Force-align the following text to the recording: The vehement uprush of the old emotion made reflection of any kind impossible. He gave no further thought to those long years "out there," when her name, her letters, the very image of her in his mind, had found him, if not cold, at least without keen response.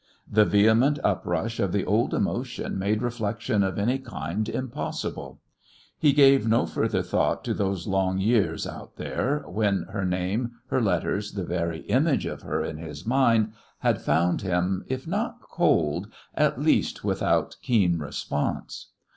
The 0.27 0.45
vehement 0.45 0.97
uprush 1.03 1.59
of 1.59 1.71
the 1.73 1.85
old 1.85 2.15
emotion 2.15 2.79
made 2.79 3.03
reflection 3.03 3.61
of 3.63 3.77
any 3.77 3.99
kind 3.99 4.49
impossible. 4.49 5.39
He 5.95 6.11
gave 6.11 6.47
no 6.47 6.65
further 6.65 7.03
thought 7.03 7.43
to 7.43 7.53
those 7.53 7.85
long 7.85 8.17
years 8.17 8.65
"out 8.65 8.95
there," 8.95 9.43
when 9.45 9.83
her 9.91 10.03
name, 10.03 10.53
her 10.71 10.81
letters, 10.81 11.33
the 11.33 11.43
very 11.45 11.81
image 11.81 12.25
of 12.25 12.41
her 12.41 12.63
in 12.65 12.77
his 12.77 13.05
mind, 13.05 13.53
had 13.81 14.01
found 14.01 14.41
him, 14.41 14.85
if 14.87 15.05
not 15.05 15.39
cold, 15.39 16.07
at 16.33 16.59
least 16.59 17.03
without 17.03 17.57
keen 17.61 17.99
response. 17.99 18.87